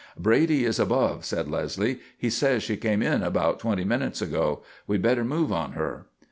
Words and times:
"Brady 0.17 0.65
is 0.65 0.79
above," 0.79 1.25
said 1.25 1.47
Leslie. 1.47 1.99
"He 2.17 2.31
says 2.31 2.63
she 2.63 2.75
came 2.75 3.03
in 3.03 3.21
about 3.21 3.59
twenty 3.59 3.83
minutes 3.83 4.19
ago. 4.19 4.63
We 4.87 4.95
had 4.95 5.03
better 5.03 5.23
move 5.23 5.51
on 5.51 5.73
her." 5.73 6.07